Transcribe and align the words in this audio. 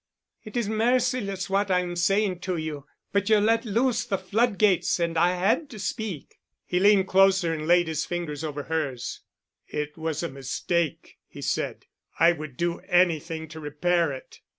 "It 0.43 0.57
is 0.57 0.67
merciless—what 0.67 1.69
I 1.69 1.81
am 1.81 1.95
saying 1.95 2.39
to 2.39 2.57
you—but 2.57 3.29
you 3.29 3.37
let 3.39 3.65
loose 3.65 4.03
the 4.03 4.17
floodgates 4.17 4.99
and 4.99 5.15
I 5.15 5.35
had 5.35 5.69
to 5.69 5.77
speak." 5.77 6.39
He 6.65 6.79
leaned 6.79 7.07
closer 7.07 7.53
and 7.53 7.67
laid 7.67 7.87
his 7.87 8.03
fingers 8.05 8.43
over 8.43 8.63
hers. 8.63 9.19
"It 9.67 9.99
was 9.99 10.23
a 10.23 10.27
mistake——" 10.29 11.17
he 11.27 11.43
said. 11.43 11.85
"I 12.19 12.31
would 12.31 12.57
do 12.57 12.79
anything 12.89 13.47
to 13.49 13.59
repair 13.59 14.11
it." 14.11 14.39